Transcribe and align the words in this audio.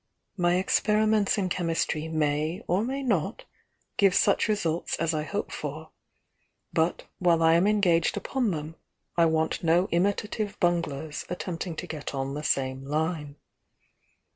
My 0.35 0.55
experiments 0.55 1.37
in 1.37 1.47
chemistry 1.49 2.07
may 2.07 2.63
or 2.65 2.83
may 2.83 3.03
not 3.03 3.45
give 3.97 4.15
such 4.15 4.47
results 4.47 4.95
as 4.95 5.13
I 5.13 5.21
hope 5.21 5.51
for, 5.51 5.91
but 6.73 7.03
while 7.19 7.43
I 7.43 7.53
am 7.53 7.67
engaged 7.67 8.17
upon 8.17 8.49
them 8.49 8.77
I 9.15 9.27
want 9.27 9.63
no 9.63 9.87
imitative 9.91 10.59
bunglers 10.59 11.23
attempting 11.29 11.75
to 11.75 11.85
get 11.85 12.15
on 12.15 12.33
the 12.33 12.41
same 12.41 12.83
line. 12.83 13.35